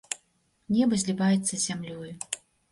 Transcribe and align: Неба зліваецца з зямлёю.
Неба 0.77 0.99
зліваецца 1.03 1.53
з 1.53 1.61
зямлёю. 1.67 2.13